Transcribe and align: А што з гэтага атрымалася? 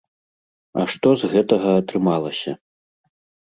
А 0.81 0.85
што 0.93 1.07
з 1.25 1.29
гэтага 1.35 1.77
атрымалася? 1.83 2.51